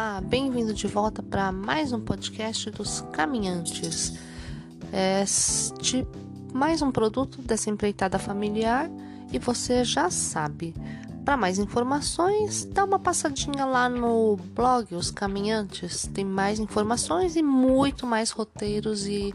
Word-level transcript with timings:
Olá, 0.00 0.20
bem-vindo 0.20 0.72
de 0.72 0.86
volta 0.86 1.24
para 1.24 1.50
mais 1.50 1.92
um 1.92 1.98
podcast 1.98 2.70
dos 2.70 3.00
Caminhantes. 3.12 4.16
Este 4.92 6.06
mais 6.54 6.80
um 6.80 6.92
produto 6.92 7.42
dessa 7.42 7.68
empreitada 7.68 8.16
familiar 8.16 8.88
e 9.32 9.40
você 9.40 9.82
já 9.82 10.08
sabe. 10.08 10.72
Para 11.24 11.36
mais 11.36 11.58
informações, 11.58 12.64
dá 12.64 12.84
uma 12.84 13.00
passadinha 13.00 13.64
lá 13.64 13.88
no 13.88 14.36
blog 14.54 14.94
Os 14.94 15.10
Caminhantes. 15.10 16.08
Tem 16.14 16.24
mais 16.24 16.60
informações 16.60 17.34
e 17.34 17.42
muito 17.42 18.06
mais 18.06 18.30
roteiros 18.30 19.04
e 19.04 19.34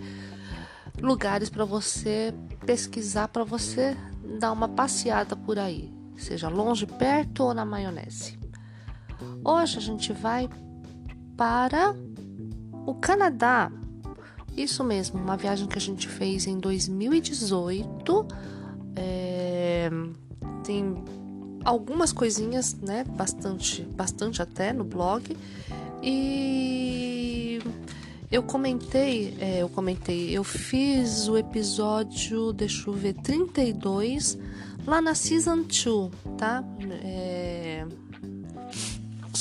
lugares 1.02 1.50
para 1.50 1.66
você 1.66 2.34
pesquisar, 2.66 3.27
para 3.27 3.44
você 3.44 3.98
dar 4.39 4.53
uma 4.53 4.70
passeada 4.70 5.36
por 5.36 5.59
aí, 5.59 5.94
seja 6.16 6.48
longe, 6.48 6.86
perto 6.86 7.44
ou 7.44 7.53
na 7.53 7.66
maionese. 7.66 8.43
Hoje 9.45 9.77
a 9.77 9.81
gente 9.81 10.13
vai 10.13 10.49
para 11.36 11.94
o 12.86 12.94
Canadá. 12.95 13.72
Isso 14.55 14.83
mesmo, 14.83 15.19
uma 15.19 15.36
viagem 15.36 15.67
que 15.67 15.77
a 15.77 15.81
gente 15.81 16.08
fez 16.08 16.47
em 16.47 16.59
2018. 16.59 18.27
É, 18.95 19.89
tem 20.64 21.03
algumas 21.66 22.14
coisinhas, 22.14 22.73
né? 22.75 23.03
Bastante, 23.03 23.81
bastante 23.81 24.41
até 24.41 24.71
no 24.71 24.83
blog. 24.83 25.36
E 26.02 27.59
eu 28.31 28.44
comentei, 28.44 29.36
é, 29.39 29.61
eu 29.61 29.69
comentei, 29.69 30.30
eu 30.31 30.44
fiz 30.44 31.27
o 31.27 31.38
episódio, 31.38 32.53
deixa 32.53 32.89
eu 32.89 32.94
ver, 32.94 33.14
32 33.14 34.38
lá 34.86 35.02
na 35.02 35.16
Season 35.16 35.64
2, 35.64 36.11
tá? 36.38 36.64
É, 37.03 37.86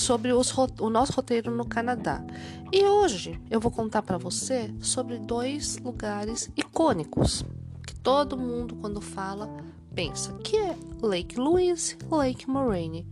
sobre 0.03 0.33
os, 0.33 0.53
o 0.81 0.91
nosso 0.91 1.13
roteiro 1.13 1.51
no 1.51 1.65
Canadá. 1.65 2.23
E 2.73 2.85
hoje 2.85 3.41
eu 3.51 3.61
vou 3.61 3.71
contar 3.71 4.03
para 4.03 4.19
você 4.19 4.75
sobre 4.81 5.19
dois 5.19 5.79
lugares 5.79 6.51
icônicos 6.57 7.45
que 7.87 7.95
todo 7.95 8.37
mundo 8.37 8.75
quando 8.77 9.01
fala 9.01 9.49
pensa, 9.95 10.33
que 10.43 10.57
é 10.57 10.77
Lake 11.01 11.39
Louise 11.39 11.97
Lake 12.11 12.51
Moraine. 12.51 13.07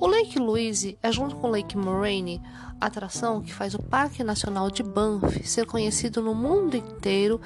O 0.00 0.06
Lake 0.06 0.38
Louise 0.38 0.98
é 1.02 1.10
junto 1.10 1.36
com 1.36 1.48
Lake 1.48 1.76
Moraine 1.76 2.40
a 2.80 2.86
atração 2.86 3.40
que 3.40 3.52
faz 3.52 3.74
o 3.74 3.82
Parque 3.82 4.22
Nacional 4.22 4.70
de 4.70 4.82
Banff 4.82 5.42
ser 5.44 5.66
conhecido 5.66 6.22
no 6.22 6.34
mundo 6.34 6.76
inteiro 6.76 7.40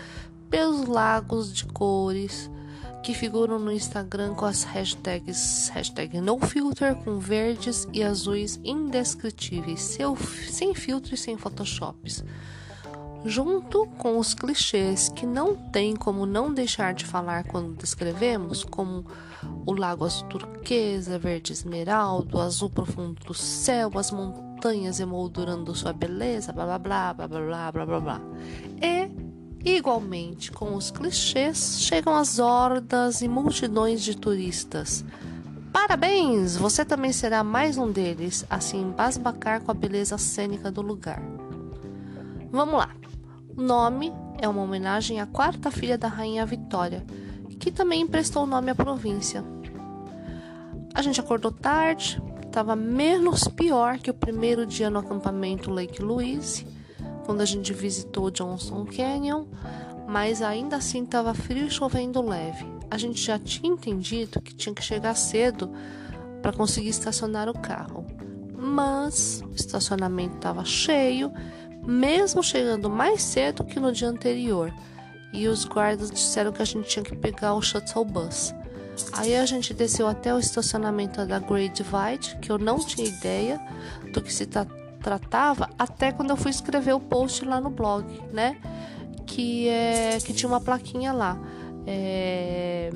pelos 0.50 0.86
lagos 0.86 1.52
de 1.54 1.64
cores, 1.64 2.50
que 3.02 3.12
figuram 3.12 3.58
no 3.58 3.72
Instagram 3.72 4.34
com 4.34 4.44
as 4.44 4.62
hashtags 4.62 5.68
hashtag 5.70 6.20
NoFilter 6.20 6.94
com 6.94 7.18
verdes 7.18 7.86
e 7.92 8.00
azuis 8.02 8.60
indescritíveis, 8.62 9.80
seu, 9.80 10.16
sem 10.16 10.72
filtro 10.72 11.14
e 11.14 11.18
sem 11.18 11.36
photoshops. 11.36 12.24
Junto 13.24 13.86
com 13.98 14.18
os 14.18 14.34
clichês 14.34 15.08
que 15.08 15.26
não 15.26 15.56
tem 15.56 15.96
como 15.96 16.26
não 16.26 16.54
deixar 16.54 16.94
de 16.94 17.04
falar 17.04 17.44
quando 17.44 17.76
descrevemos, 17.76 18.62
como 18.62 19.04
o 19.66 19.72
lago 19.72 20.04
azul 20.04 20.28
turquesa, 20.28 21.18
verde 21.18 21.52
esmeralda, 21.52 22.36
o 22.36 22.40
azul 22.40 22.70
profundo 22.70 23.20
do 23.24 23.34
céu, 23.34 23.90
as 23.96 24.12
montanhas 24.12 25.00
emoldurando 25.00 25.74
sua 25.74 25.92
beleza, 25.92 26.52
blá 26.52 26.78
blá 26.78 26.78
blá 26.78 27.14
blá 27.14 27.28
blá 27.28 27.72
blá 27.72 27.86
blá 27.86 28.00
blá. 28.00 28.20
E 28.80 29.21
Igualmente, 29.64 30.50
com 30.50 30.74
os 30.74 30.90
clichês, 30.90 31.80
chegam 31.80 32.16
as 32.16 32.40
hordas 32.40 33.22
e 33.22 33.28
multidões 33.28 34.02
de 34.02 34.16
turistas. 34.16 35.04
Parabéns! 35.72 36.56
Você 36.56 36.84
também 36.84 37.12
será 37.12 37.44
mais 37.44 37.78
um 37.78 37.90
deles, 37.90 38.44
assim 38.50 38.82
embasbacar 38.82 39.60
com 39.60 39.70
a 39.70 39.74
beleza 39.74 40.18
cênica 40.18 40.68
do 40.68 40.82
lugar. 40.82 41.22
Vamos 42.50 42.74
lá! 42.74 42.90
O 43.56 43.62
nome 43.62 44.12
é 44.40 44.48
uma 44.48 44.62
homenagem 44.62 45.20
à 45.20 45.26
quarta 45.26 45.70
filha 45.70 45.96
da 45.96 46.08
Rainha 46.08 46.44
Vitória, 46.44 47.04
que 47.60 47.70
também 47.70 48.00
emprestou 48.00 48.42
o 48.42 48.46
nome 48.46 48.72
à 48.72 48.74
província. 48.74 49.44
A 50.92 51.02
gente 51.02 51.20
acordou 51.20 51.52
tarde, 51.52 52.20
estava 52.44 52.74
menos 52.74 53.46
pior 53.46 53.98
que 53.98 54.10
o 54.10 54.14
primeiro 54.14 54.66
dia 54.66 54.90
no 54.90 54.98
acampamento 54.98 55.70
Lake 55.70 56.02
Louise 56.02 56.66
quando 57.24 57.40
a 57.40 57.44
gente 57.44 57.72
visitou 57.72 58.30
Johnson 58.30 58.84
Canyon, 58.84 59.44
mas 60.06 60.42
ainda 60.42 60.76
assim 60.76 61.04
estava 61.04 61.34
frio 61.34 61.66
e 61.66 61.70
chovendo 61.70 62.20
leve. 62.20 62.66
A 62.90 62.98
gente 62.98 63.20
já 63.20 63.38
tinha 63.38 63.72
entendido 63.72 64.40
que 64.40 64.54
tinha 64.54 64.74
que 64.74 64.82
chegar 64.82 65.14
cedo 65.14 65.70
para 66.42 66.52
conseguir 66.52 66.90
estacionar 66.90 67.48
o 67.48 67.58
carro, 67.58 68.04
mas 68.54 69.42
o 69.50 69.54
estacionamento 69.54 70.36
estava 70.36 70.64
cheio, 70.64 71.32
mesmo 71.86 72.42
chegando 72.42 72.90
mais 72.90 73.22
cedo 73.22 73.64
que 73.64 73.80
no 73.80 73.92
dia 73.92 74.08
anterior. 74.08 74.72
E 75.32 75.48
os 75.48 75.64
guardas 75.64 76.10
disseram 76.10 76.52
que 76.52 76.60
a 76.60 76.66
gente 76.66 76.88
tinha 76.88 77.02
que 77.02 77.16
pegar 77.16 77.54
o 77.54 77.62
shuttle 77.62 78.04
bus. 78.04 78.54
Aí 79.14 79.34
a 79.34 79.46
gente 79.46 79.72
desceu 79.72 80.06
até 80.06 80.34
o 80.34 80.38
estacionamento 80.38 81.24
da 81.24 81.38
Great 81.38 81.82
Divide, 81.82 82.36
que 82.42 82.52
eu 82.52 82.58
não 82.58 82.78
tinha 82.78 83.08
ideia 83.08 83.58
do 84.12 84.20
que 84.20 84.32
se 84.32 84.44
tratava 84.44 84.81
tratava 85.02 85.68
até 85.78 86.12
quando 86.12 86.30
eu 86.30 86.36
fui 86.36 86.50
escrever 86.50 86.94
o 86.94 87.00
post 87.00 87.44
lá 87.44 87.60
no 87.60 87.70
blog, 87.70 88.06
né? 88.32 88.56
Que, 89.26 89.68
é, 89.68 90.18
que 90.18 90.32
tinha 90.32 90.48
uma 90.48 90.60
plaquinha 90.60 91.12
lá. 91.12 91.38
É, 91.86 92.90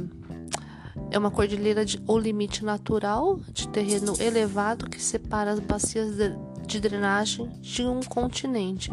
é 1.11 1.19
uma 1.19 1.31
cordilheira 1.31 1.85
de, 1.85 2.01
ou 2.07 2.19
limite 2.19 2.65
natural 2.65 3.39
de 3.53 3.69
terreno 3.69 4.15
elevado 4.21 4.89
que 4.89 5.03
separa 5.03 5.51
as 5.51 5.61
bacias 5.61 6.17
de, 6.17 6.37
de 6.67 6.81
drenagem 6.81 7.49
de 7.61 7.83
um 7.83 8.01
continente. 8.01 8.93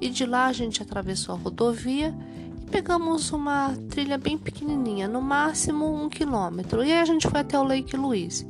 E 0.00 0.08
de 0.08 0.24
lá 0.24 0.46
a 0.46 0.52
gente 0.52 0.82
atravessou 0.82 1.34
a 1.34 1.38
rodovia 1.38 2.14
e 2.62 2.70
pegamos 2.70 3.32
uma 3.32 3.74
trilha 3.88 4.16
bem 4.16 4.38
pequenininha, 4.38 5.08
no 5.08 5.20
máximo 5.20 5.86
um 5.86 6.08
quilômetro. 6.08 6.84
E 6.84 6.92
aí 6.92 7.00
a 7.00 7.04
gente 7.04 7.28
foi 7.28 7.40
até 7.40 7.58
o 7.58 7.64
Lake 7.64 7.96
Louise. 7.96 8.46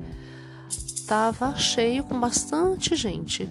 Tava 1.06 1.56
cheio 1.56 2.04
com 2.04 2.20
bastante 2.20 2.94
gente 2.94 3.48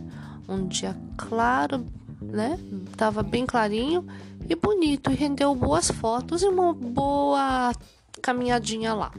um 0.47 0.68
dia 0.68 0.96
claro, 1.18 1.85
né? 2.22 2.58
Tava 2.96 3.22
bem 3.22 3.46
clarinho 3.46 4.06
e 4.50 4.56
bonito 4.56 5.12
e 5.12 5.16
rendeu 5.16 5.53
boas 5.53 5.91
fotos 5.91 6.41
e 6.41 6.47
uma 6.47 6.74
boa 6.74 7.74
caminhadinha 8.22 8.94
lá. 8.94 9.12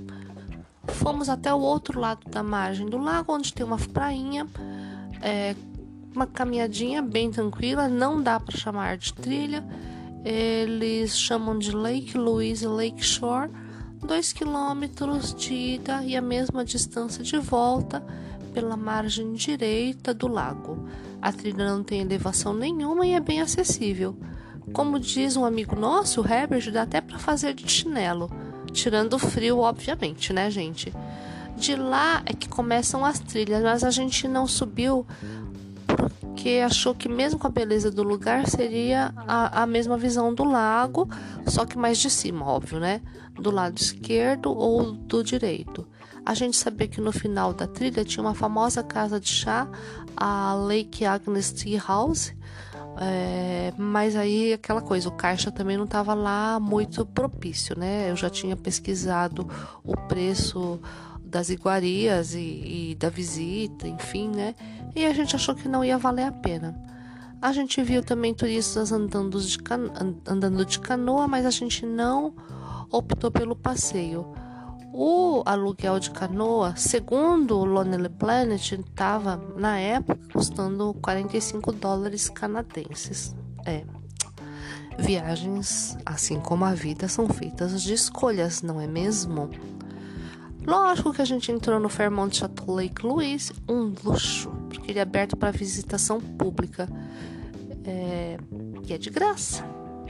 Fomos 0.86 1.28
até 1.28 1.52
o 1.52 1.60
outro 1.60 2.00
lado 2.00 2.28
da 2.30 2.42
margem 2.42 2.86
do 2.86 2.98
lago, 2.98 3.34
onde 3.34 3.52
tem 3.52 3.64
uma 3.64 3.76
prainha, 3.76 4.46
é, 5.20 5.54
uma 6.14 6.26
caminhadinha 6.26 7.02
bem 7.02 7.30
tranquila, 7.30 7.88
não 7.88 8.22
dá 8.22 8.40
para 8.40 8.56
chamar 8.56 8.96
de 8.96 9.12
trilha. 9.12 9.64
Eles 10.24 11.16
chamam 11.16 11.58
de 11.58 11.70
Lake 11.70 12.16
Louise 12.16 12.66
Lake 12.66 13.04
Shore, 13.04 13.50
2 14.04 14.32
quilômetros 14.32 15.34
de 15.34 15.52
ida 15.52 16.02
e 16.02 16.16
a 16.16 16.22
mesma 16.22 16.64
distância 16.64 17.22
de 17.22 17.38
volta 17.38 18.02
pela 18.52 18.76
margem 18.76 19.32
direita 19.34 20.12
do 20.12 20.26
lago. 20.26 20.88
A 21.20 21.32
trilha 21.32 21.68
não 21.68 21.82
tem 21.82 22.00
elevação 22.00 22.54
nenhuma 22.54 23.06
e 23.06 23.12
é 23.12 23.20
bem 23.20 23.40
acessível. 23.40 24.16
Como 24.72 25.00
diz 25.00 25.36
um 25.36 25.44
amigo 25.44 25.74
nosso, 25.74 26.20
o 26.20 26.26
Herbert, 26.26 26.70
dá 26.70 26.82
até 26.82 27.00
para 27.00 27.18
fazer 27.18 27.54
de 27.54 27.68
chinelo, 27.68 28.30
tirando 28.72 29.14
o 29.14 29.18
frio, 29.18 29.58
obviamente, 29.58 30.32
né, 30.32 30.50
gente? 30.50 30.92
De 31.56 31.74
lá 31.74 32.22
é 32.24 32.32
que 32.32 32.48
começam 32.48 33.04
as 33.04 33.18
trilhas, 33.18 33.62
mas 33.62 33.82
a 33.82 33.90
gente 33.90 34.28
não 34.28 34.46
subiu 34.46 35.06
porque 36.38 36.60
achou 36.64 36.94
que 36.94 37.08
mesmo 37.08 37.36
com 37.36 37.48
a 37.48 37.50
beleza 37.50 37.90
do 37.90 38.04
lugar 38.04 38.46
seria 38.46 39.12
a, 39.26 39.62
a 39.62 39.66
mesma 39.66 39.98
visão 39.98 40.32
do 40.32 40.44
lago, 40.44 41.08
só 41.48 41.66
que 41.66 41.76
mais 41.76 41.98
de 41.98 42.08
cima, 42.08 42.46
óbvio, 42.46 42.78
né? 42.78 43.02
Do 43.34 43.50
lado 43.50 43.76
esquerdo 43.76 44.56
ou 44.56 44.92
do 44.92 45.24
direito. 45.24 45.84
A 46.24 46.34
gente 46.34 46.56
sabia 46.56 46.86
que 46.86 47.00
no 47.00 47.10
final 47.10 47.52
da 47.52 47.66
trilha 47.66 48.04
tinha 48.04 48.22
uma 48.22 48.36
famosa 48.36 48.84
casa 48.84 49.18
de 49.18 49.28
chá, 49.28 49.68
a 50.16 50.54
Lake 50.54 51.04
Agnes 51.04 51.50
Tea 51.50 51.82
House, 51.84 52.32
É, 53.00 53.72
mas 53.76 54.16
aí 54.16 54.52
aquela 54.52 54.80
coisa, 54.80 55.08
o 55.08 55.12
caixa 55.12 55.52
também 55.52 55.76
não 55.76 55.84
estava 55.84 56.14
lá 56.14 56.58
muito 56.60 57.06
propício, 57.06 57.78
né? 57.78 58.10
Eu 58.10 58.16
já 58.16 58.28
tinha 58.28 58.56
pesquisado 58.56 59.48
o 59.84 59.96
preço 60.08 60.80
das 61.28 61.50
iguarias 61.50 62.34
e, 62.34 62.90
e 62.90 62.94
da 62.94 63.08
visita, 63.10 63.86
enfim, 63.86 64.28
né? 64.28 64.54
E 64.96 65.04
a 65.06 65.12
gente 65.12 65.36
achou 65.36 65.54
que 65.54 65.68
não 65.68 65.84
ia 65.84 65.98
valer 65.98 66.24
a 66.24 66.32
pena. 66.32 66.74
A 67.40 67.52
gente 67.52 67.80
viu 67.82 68.02
também 68.02 68.34
turistas 68.34 68.90
andando 68.90 69.40
de, 69.40 69.58
cano 69.58 69.92
andando 70.26 70.64
de 70.64 70.80
canoa, 70.80 71.28
mas 71.28 71.46
a 71.46 71.50
gente 71.50 71.86
não 71.86 72.34
optou 72.90 73.30
pelo 73.30 73.54
passeio. 73.54 74.26
O 74.92 75.42
aluguel 75.46 76.00
de 76.00 76.10
canoa, 76.10 76.74
segundo 76.76 77.58
o 77.58 77.64
Lonely 77.64 78.08
Planet, 78.08 78.72
estava 78.72 79.36
na 79.56 79.78
época 79.78 80.18
custando 80.32 80.92
45 80.94 81.72
dólares 81.72 82.28
canadenses. 82.28 83.36
É. 83.64 83.84
Viagens, 84.98 85.96
assim 86.04 86.40
como 86.40 86.64
a 86.64 86.74
vida, 86.74 87.06
são 87.06 87.28
feitas 87.28 87.80
de 87.80 87.94
escolhas, 87.94 88.62
não 88.62 88.80
é 88.80 88.86
mesmo? 88.88 89.48
Lógico 90.68 91.14
que 91.14 91.22
a 91.22 91.24
gente 91.24 91.50
entrou 91.50 91.80
no 91.80 91.88
Fairmont 91.88 92.36
Chateau 92.36 92.74
Lake 92.74 93.04
Louise, 93.04 93.52
um 93.68 93.94
luxo, 94.04 94.50
porque 94.68 94.90
ele 94.90 94.98
é 94.98 95.02
aberto 95.02 95.34
para 95.34 95.50
visitação 95.50 96.20
pública. 96.20 96.86
É, 97.84 98.36
e 98.86 98.92
é 98.92 98.98
de 98.98 99.08
graça. 99.08 99.64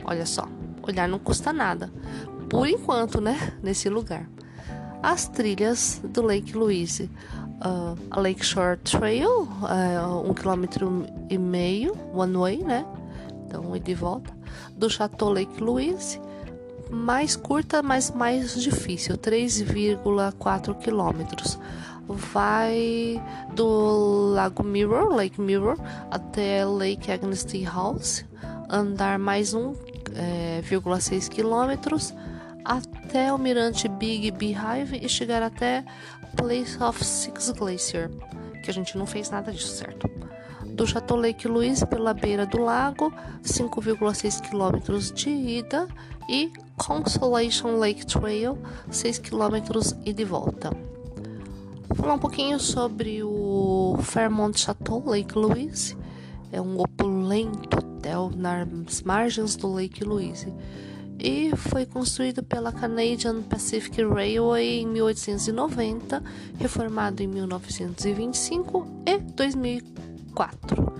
Olha 0.04 0.26
só, 0.26 0.48
olhar 0.82 1.08
não 1.08 1.20
custa 1.20 1.52
nada. 1.52 1.92
Por 2.50 2.66
enquanto, 2.66 3.20
né? 3.20 3.56
Nesse 3.62 3.88
lugar 3.88 4.28
as 5.02 5.28
trilhas 5.28 6.00
do 6.04 6.22
Lake 6.22 6.56
Louise. 6.56 7.10
Uh, 7.58 7.98
a 8.10 8.20
Lakeshore 8.20 8.78
Trail, 8.78 9.42
uh, 9.42 10.28
um 10.28 10.32
quilômetro 10.32 11.04
e 11.28 11.36
meio, 11.36 11.92
one 12.12 12.36
way, 12.36 12.58
né? 12.58 12.86
Então, 13.44 13.74
e 13.74 13.80
de 13.80 13.94
volta. 13.94 14.32
Do 14.76 14.88
Chateau 14.88 15.30
Lake 15.30 15.60
Louise, 15.60 16.20
mais 16.90 17.36
curta, 17.36 17.82
mas 17.82 18.10
mais 18.10 18.60
difícil, 18.60 19.16
3,4 19.16 20.78
quilômetros. 20.78 21.58
Vai 22.06 23.22
do 23.54 24.32
Lago 24.32 24.62
Mirror, 24.64 25.14
Lake 25.14 25.40
Mirror, 25.40 25.76
até 26.10 26.64
Lake 26.64 27.12
Agnes 27.12 27.44
Tea 27.44 27.68
House, 27.68 28.24
andar 28.70 29.18
mais 29.18 29.54
1,6 29.54 31.26
é, 31.26 31.28
quilômetros 31.28 32.14
até 32.64 33.32
o 33.32 33.38
mirante 33.38 33.88
Big 33.88 34.30
Beehive 34.30 34.98
e 35.02 35.08
chegar 35.08 35.42
até 35.42 35.84
Place 36.36 36.82
of 36.82 37.02
Six 37.04 37.50
Glacier, 37.50 38.10
que 38.62 38.70
a 38.70 38.74
gente 38.74 38.96
não 38.96 39.06
fez 39.06 39.30
nada 39.30 39.50
disso, 39.52 39.74
certo? 39.74 40.08
Do 40.66 40.86
Chateau 40.86 41.16
Lake 41.16 41.48
Louise 41.48 41.84
pela 41.86 42.14
beira 42.14 42.46
do 42.46 42.60
lago, 42.62 43.12
5,6 43.42 44.40
km 44.48 45.14
de 45.14 45.30
ida 45.30 45.88
e 46.28 46.52
Consolation 46.78 47.76
Lake 47.78 48.06
Trail, 48.06 48.56
6 48.90 49.18
km 49.18 49.80
e 50.04 50.12
de 50.12 50.24
volta. 50.24 50.70
Vou 51.88 51.96
falar 51.96 52.14
um 52.14 52.18
pouquinho 52.18 52.58
sobre 52.58 53.22
o 53.22 53.98
Fairmont 54.02 54.58
Chateau 54.58 55.02
Lake 55.04 55.36
Louise. 55.36 55.96
É 56.50 56.60
um 56.60 56.78
opulento 56.80 57.78
hotel 57.98 58.30
nas 58.34 59.02
margens 59.02 59.56
do 59.56 59.70
Lake 59.72 60.04
Louise 60.04 60.52
e 61.18 61.50
foi 61.56 61.84
construído 61.84 62.42
pela 62.44 62.70
Canadian 62.70 63.42
Pacific 63.42 64.02
Railway 64.02 64.82
em 64.82 64.86
1890, 64.86 66.22
reformado 66.58 67.22
em 67.22 67.26
1925 67.26 68.86
e 69.04 69.18
2004. 69.18 70.92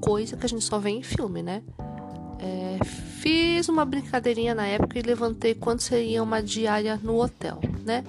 Coisa 0.00 0.36
que 0.36 0.44
a 0.44 0.48
gente 0.48 0.64
só 0.64 0.78
vê 0.78 0.90
em 0.90 1.02
filme, 1.02 1.42
né? 1.42 1.62
É, 2.42 2.82
fiz 2.84 3.68
uma 3.68 3.84
brincadeirinha 3.84 4.54
na 4.54 4.66
época 4.66 4.98
e 4.98 5.02
levantei 5.02 5.54
quanto 5.54 5.82
seria 5.82 6.22
uma 6.22 6.42
diária 6.42 6.98
no 7.02 7.20
hotel, 7.20 7.60
né? 7.84 8.02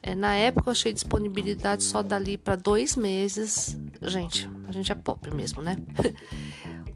É, 0.00 0.14
na 0.14 0.36
época 0.36 0.68
eu 0.68 0.72
achei 0.72 0.92
disponibilidade 0.92 1.82
só 1.82 2.02
dali 2.02 2.38
para 2.38 2.54
dois 2.54 2.94
meses. 2.94 3.76
Gente, 4.02 4.48
a 4.68 4.72
gente 4.72 4.92
é 4.92 4.94
pobre 4.94 5.34
mesmo, 5.34 5.62
né? 5.62 5.76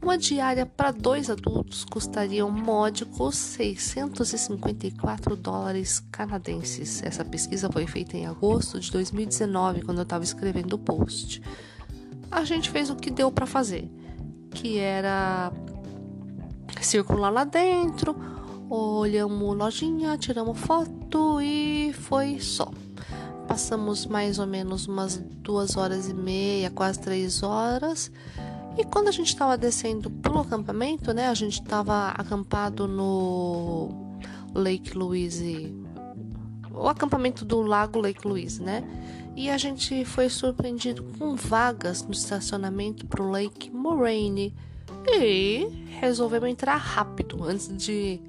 Uma 0.01 0.17
diária 0.17 0.65
para 0.65 0.91
dois 0.91 1.29
adultos 1.29 1.83
custaria 1.83 2.45
um 2.45 2.51
módico 2.51 3.29
654 3.31 5.35
dólares 5.35 6.01
canadenses. 6.09 7.03
Essa 7.03 7.25
pesquisa 7.25 7.69
foi 7.69 7.85
feita 7.85 8.15
em 8.15 8.25
agosto 8.25 8.79
de 8.79 8.89
2019, 8.91 9.81
quando 9.81 9.97
eu 9.97 10.03
estava 10.03 10.23
escrevendo 10.23 10.73
o 10.73 10.79
post. 10.79 11.41
A 12.31 12.45
gente 12.45 12.69
fez 12.69 12.89
o 12.89 12.95
que 12.95 13.11
deu 13.11 13.29
para 13.29 13.45
fazer, 13.45 13.91
que 14.51 14.79
era 14.79 15.51
circular 16.81 17.29
lá 17.29 17.43
dentro, 17.43 18.15
olhamos 18.69 19.57
lojinha, 19.57 20.17
tiramos 20.17 20.59
foto 20.59 21.41
e 21.41 21.93
foi 21.93 22.39
só. 22.39 22.71
Passamos 23.47 24.05
mais 24.05 24.37
ou 24.37 24.45
menos 24.45 24.87
umas 24.87 25.17
duas 25.17 25.75
horas 25.75 26.07
e 26.07 26.13
meia, 26.13 26.69
quase 26.69 26.99
três 26.99 27.41
horas 27.41 28.11
e 28.79 28.85
quando 28.85 29.09
a 29.09 29.11
gente 29.11 29.27
estava 29.27 29.57
descendo 29.57 30.09
pro 30.09 30.39
acampamento, 30.39 31.13
né? 31.13 31.27
A 31.27 31.33
gente 31.33 31.61
estava 31.61 32.11
acampado 32.11 32.87
no 32.87 34.17
Lake 34.55 34.97
Louise, 34.97 35.75
o 36.71 36.87
acampamento 36.87 37.43
do 37.43 37.61
Lago 37.61 37.99
Lake 37.99 38.25
Louise, 38.25 38.61
né? 38.63 38.81
E 39.35 39.49
a 39.49 39.57
gente 39.57 40.05
foi 40.05 40.29
surpreendido 40.29 41.03
com 41.17 41.35
vagas 41.35 42.03
no 42.03 42.13
estacionamento 42.13 43.05
pro 43.05 43.29
Lake 43.29 43.69
Moraine. 43.69 44.55
E 45.07 45.67
resolvemos 45.99 46.49
entrar 46.49 46.77
rápido 46.77 47.43
antes 47.43 47.75
de 47.77 48.19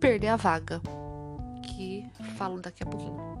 perder 0.00 0.28
a 0.28 0.36
vaga. 0.36 0.80
Que 1.62 2.04
falo 2.36 2.60
daqui 2.60 2.82
a 2.82 2.86
pouquinho. 2.86 3.38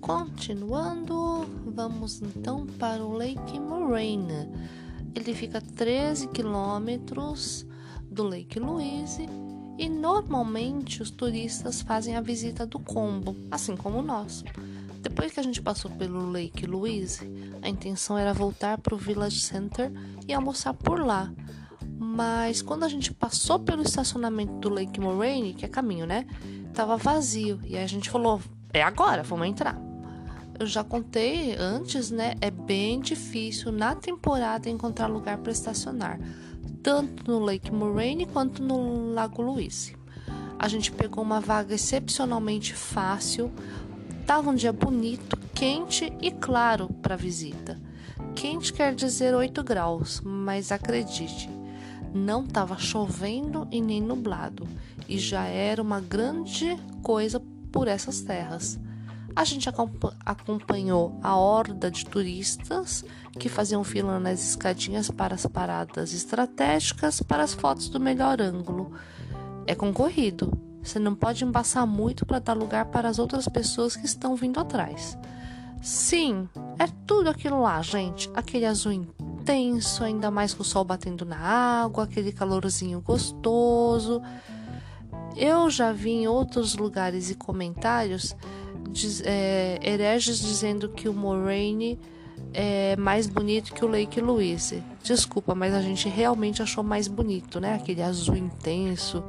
Continuando, 0.00 1.44
vamos 1.66 2.22
então 2.22 2.64
para 2.78 3.02
o 3.02 3.12
Lake 3.12 3.58
Moraine. 3.58 4.48
Ele 5.16 5.34
fica 5.34 5.58
a 5.58 5.62
13 5.62 6.28
quilômetros 6.28 7.66
do 8.02 8.22
Lake 8.22 8.60
Louise 8.60 9.26
e 9.78 9.88
normalmente 9.88 11.00
os 11.00 11.10
turistas 11.10 11.80
fazem 11.80 12.16
a 12.16 12.20
visita 12.20 12.66
do 12.66 12.78
combo, 12.78 13.34
assim 13.50 13.74
como 13.74 14.02
nós. 14.02 14.44
Depois 15.00 15.32
que 15.32 15.40
a 15.40 15.42
gente 15.42 15.62
passou 15.62 15.90
pelo 15.92 16.30
Lake 16.30 16.66
Louise, 16.66 17.26
a 17.62 17.68
intenção 17.68 18.18
era 18.18 18.34
voltar 18.34 18.76
para 18.76 18.94
o 18.94 18.98
Village 18.98 19.40
Center 19.40 19.90
e 20.28 20.34
almoçar 20.34 20.74
por 20.74 21.00
lá. 21.00 21.32
Mas 21.98 22.60
quando 22.60 22.84
a 22.84 22.88
gente 22.88 23.14
passou 23.14 23.58
pelo 23.58 23.82
estacionamento 23.82 24.52
do 24.54 24.68
Lake 24.68 25.00
Moraine, 25.00 25.54
que 25.54 25.64
é 25.64 25.68
caminho, 25.68 26.06
né? 26.06 26.26
Tava 26.74 26.98
vazio. 26.98 27.58
E 27.64 27.74
aí 27.74 27.84
a 27.84 27.88
gente 27.88 28.10
falou: 28.10 28.40
é 28.70 28.82
agora, 28.82 29.22
vamos 29.22 29.46
entrar 29.46 29.85
eu 30.58 30.66
já 30.66 30.82
contei 30.82 31.54
antes, 31.54 32.10
né? 32.10 32.34
É 32.40 32.50
bem 32.50 33.00
difícil 33.00 33.70
na 33.72 33.94
temporada 33.94 34.68
encontrar 34.68 35.06
lugar 35.06 35.38
para 35.38 35.52
estacionar, 35.52 36.18
tanto 36.82 37.30
no 37.30 37.38
Lake 37.38 37.70
Moraine 37.70 38.26
quanto 38.26 38.62
no 38.62 39.12
Lago 39.12 39.42
Louise. 39.42 39.96
A 40.58 40.68
gente 40.68 40.90
pegou 40.90 41.22
uma 41.22 41.40
vaga 41.40 41.74
excepcionalmente 41.74 42.74
fácil. 42.74 43.52
Tava 44.26 44.50
um 44.50 44.54
dia 44.54 44.72
bonito, 44.72 45.38
quente 45.54 46.12
e 46.20 46.30
claro 46.30 46.88
para 47.02 47.14
visita. 47.14 47.80
Quente 48.34 48.72
quer 48.72 48.94
dizer 48.94 49.34
8 49.34 49.62
graus, 49.62 50.20
mas 50.24 50.72
acredite, 50.72 51.48
não 52.14 52.44
estava 52.44 52.78
chovendo 52.78 53.68
e 53.70 53.80
nem 53.80 54.00
nublado, 54.00 54.66
e 55.08 55.18
já 55.18 55.44
era 55.44 55.82
uma 55.82 56.00
grande 56.00 56.76
coisa 57.02 57.40
por 57.70 57.86
essas 57.88 58.22
terras. 58.22 58.80
A 59.36 59.44
gente 59.44 59.68
acompanhou 60.24 61.20
a 61.22 61.36
horda 61.36 61.90
de 61.90 62.06
turistas 62.06 63.04
que 63.38 63.50
faziam 63.50 63.84
fila 63.84 64.18
nas 64.18 64.42
escadinhas 64.42 65.10
para 65.10 65.34
as 65.34 65.44
paradas 65.44 66.14
estratégicas 66.14 67.20
para 67.20 67.42
as 67.42 67.52
fotos 67.52 67.90
do 67.90 68.00
melhor 68.00 68.40
ângulo. 68.40 68.92
É 69.66 69.74
concorrido. 69.74 70.50
Você 70.82 70.98
não 70.98 71.14
pode 71.14 71.44
embaçar 71.44 71.86
muito 71.86 72.24
para 72.24 72.38
dar 72.38 72.54
lugar 72.54 72.86
para 72.86 73.10
as 73.10 73.18
outras 73.18 73.46
pessoas 73.46 73.94
que 73.94 74.06
estão 74.06 74.34
vindo 74.36 74.58
atrás. 74.58 75.18
Sim, 75.82 76.48
é 76.78 76.86
tudo 77.06 77.28
aquilo 77.28 77.60
lá, 77.60 77.82
gente. 77.82 78.30
Aquele 78.34 78.64
azul 78.64 78.92
intenso, 78.92 80.02
ainda 80.02 80.30
mais 80.30 80.54
com 80.54 80.62
o 80.62 80.64
sol 80.64 80.82
batendo 80.82 81.26
na 81.26 81.36
água, 81.36 82.04
aquele 82.04 82.32
calorzinho 82.32 83.02
gostoso. 83.02 84.22
Eu 85.34 85.68
já 85.70 85.92
vi 85.92 86.10
em 86.10 86.28
outros 86.28 86.76
lugares 86.76 87.30
e 87.30 87.34
comentários 87.34 88.34
diz, 88.96 89.22
é, 89.24 89.78
hereges 89.82 90.38
dizendo 90.38 90.88
que 90.88 91.08
o 91.08 91.12
Moraine 91.12 91.98
é 92.52 92.96
mais 92.96 93.26
bonito 93.26 93.74
que 93.74 93.84
o 93.84 93.88
Lake 93.88 94.20
Louise. 94.20 94.82
Desculpa, 95.02 95.54
mas 95.54 95.74
a 95.74 95.82
gente 95.82 96.08
realmente 96.08 96.62
achou 96.62 96.82
mais 96.82 97.06
bonito, 97.08 97.60
né? 97.60 97.74
Aquele 97.74 98.02
azul 98.02 98.36
intenso. 98.36 99.22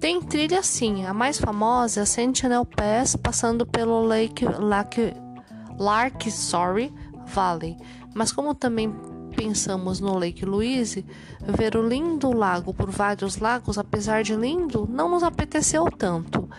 Tem 0.00 0.20
trilha 0.22 0.62
sim, 0.62 1.04
a 1.04 1.12
mais 1.12 1.38
famosa 1.38 2.00
é 2.00 2.02
a 2.04 2.06
Sentinel 2.06 2.64
Pass, 2.64 3.16
passando 3.16 3.66
pelo 3.66 4.00
Lake, 4.00 4.44
Lake 4.44 5.12
Lark 5.78 6.30
sorry, 6.30 6.92
Valley. 7.26 7.76
Mas 8.14 8.32
como 8.32 8.54
também 8.54 8.92
pensamos 9.38 10.00
no 10.00 10.18
Lake 10.18 10.44
Louise, 10.44 11.06
ver 11.40 11.76
o 11.76 11.88
lindo 11.88 12.32
lago 12.32 12.74
por 12.74 12.90
vários 12.90 13.36
lagos, 13.36 13.78
apesar 13.78 14.24
de 14.24 14.34
lindo, 14.34 14.88
não 14.90 15.08
nos 15.08 15.22
apeteceu 15.22 15.84
tanto. 15.84 16.50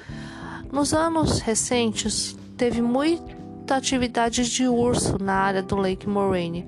Nos 0.71 0.93
anos 0.93 1.39
recentes, 1.41 2.37
teve 2.55 2.81
muita 2.81 3.75
atividade 3.75 4.49
de 4.49 4.65
urso 4.65 5.21
na 5.21 5.33
área 5.33 5.61
do 5.61 5.75
Lake 5.75 6.07
Moraine, 6.07 6.67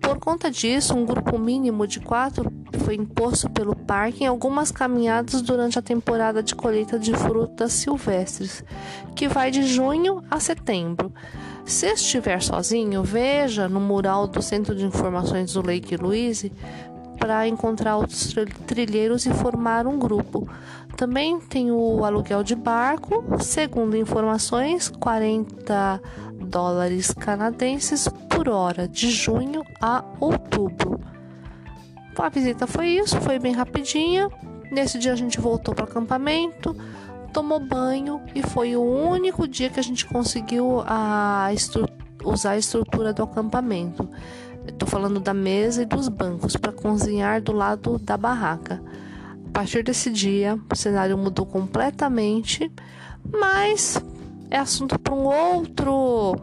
por 0.00 0.18
conta 0.18 0.50
disso, 0.50 0.94
um 0.94 1.04
grupo 1.04 1.38
mínimo 1.38 1.86
de 1.86 2.00
quatro 2.00 2.50
foi 2.84 2.94
imposto 2.94 3.50
pelo 3.50 3.74
parque 3.74 4.24
em 4.24 4.26
algumas 4.26 4.70
caminhadas 4.70 5.42
durante 5.42 5.78
a 5.78 5.82
temporada 5.82 6.42
de 6.42 6.54
colheita 6.54 6.98
de 6.98 7.12
frutas 7.14 7.72
silvestres, 7.72 8.64
que 9.14 9.28
vai 9.28 9.50
de 9.50 9.64
junho 9.64 10.22
a 10.30 10.38
setembro. 10.38 11.12
Se 11.68 11.92
estiver 11.92 12.42
sozinho, 12.42 13.02
veja 13.02 13.68
no 13.68 13.78
mural 13.78 14.26
do 14.26 14.40
Centro 14.40 14.74
de 14.74 14.86
Informações 14.86 15.52
do 15.52 15.60
Lake 15.60 15.98
Louise 15.98 16.50
para 17.18 17.46
encontrar 17.46 17.98
outros 17.98 18.34
trilheiros 18.66 19.26
e 19.26 19.34
formar 19.34 19.86
um 19.86 19.98
grupo. 19.98 20.48
Também 20.96 21.38
tem 21.38 21.70
o 21.70 22.06
aluguel 22.06 22.42
de 22.42 22.54
barco, 22.54 23.22
segundo 23.38 23.98
informações, 23.98 24.88
40 24.88 26.00
dólares 26.40 27.12
canadenses 27.12 28.08
por 28.30 28.48
hora, 28.48 28.88
de 28.88 29.10
junho 29.10 29.62
a 29.78 30.02
outubro. 30.18 30.98
A 32.18 32.30
visita 32.30 32.66
foi 32.66 32.88
isso, 32.88 33.20
foi 33.20 33.38
bem 33.38 33.52
rapidinha. 33.52 34.30
Nesse 34.72 34.98
dia 34.98 35.12
a 35.12 35.16
gente 35.16 35.38
voltou 35.38 35.74
para 35.74 35.84
o 35.84 35.88
acampamento, 35.88 36.74
tomou 37.38 37.60
banho 37.60 38.20
e 38.34 38.42
foi 38.42 38.74
o 38.74 38.82
único 38.82 39.46
dia 39.46 39.70
que 39.70 39.78
a 39.78 39.82
gente 39.82 40.04
conseguiu 40.04 40.82
a 40.84 41.48
usar 42.24 42.50
a 42.50 42.58
estrutura 42.58 43.12
do 43.12 43.22
acampamento. 43.22 44.10
Estou 44.66 44.88
falando 44.88 45.20
da 45.20 45.32
mesa 45.32 45.82
e 45.82 45.86
dos 45.86 46.08
bancos 46.08 46.56
para 46.56 46.72
cozinhar 46.72 47.40
do 47.40 47.52
lado 47.52 47.96
da 48.00 48.16
barraca. 48.16 48.82
A 49.46 49.52
partir 49.52 49.84
desse 49.84 50.10
dia, 50.10 50.58
o 50.68 50.74
cenário 50.74 51.16
mudou 51.16 51.46
completamente, 51.46 52.72
mas 53.24 54.02
é 54.50 54.58
assunto 54.58 54.98
para 54.98 55.14
um 55.14 55.26
outro 55.26 56.34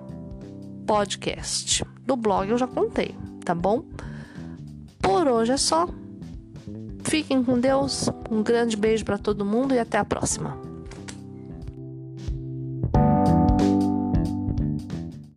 podcast. 0.88 1.84
Do 2.06 2.16
blog 2.16 2.50
eu 2.50 2.58
já 2.58 2.68
contei, 2.68 3.14
tá 3.44 3.54
bom? 3.54 3.84
Por 5.02 5.28
hoje 5.28 5.52
é 5.52 5.58
só. 5.58 5.90
Fiquem 7.04 7.44
com 7.44 7.60
Deus. 7.60 8.10
Um 8.32 8.42
grande 8.42 8.78
beijo 8.78 9.04
para 9.04 9.18
todo 9.18 9.44
mundo 9.44 9.76
e 9.76 9.80
até 9.80 9.98
a 9.98 10.06
próxima. 10.06 10.65